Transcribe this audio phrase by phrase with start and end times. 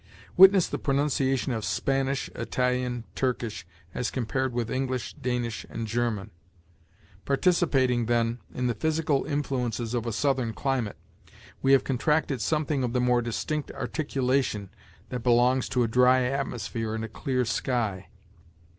[0.35, 6.31] Witness the pronunciation of Spanish, Italian, Turkish, as compared with English, Danish, and German.
[7.23, 10.97] Participating, then, in the physical influences of a southern climate,
[11.61, 14.71] we have contracted something of the more distinct articulation
[15.09, 18.07] that belongs to a dry atmosphere and a clear sky.